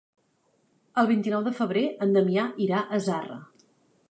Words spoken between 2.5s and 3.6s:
irà a Zarra.